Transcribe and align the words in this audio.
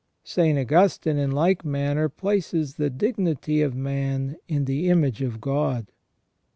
% 0.25 0.27
St. 0.27 0.57
Augustine, 0.57 1.17
in 1.19 1.29
like 1.29 1.63
manner, 1.63 2.09
places 2.09 2.77
the 2.77 2.89
dignity 2.89 3.61
of 3.61 3.75
man 3.75 4.35
in 4.47 4.65
the 4.65 4.89
image 4.89 5.21
of 5.21 5.39
God. 5.39 5.91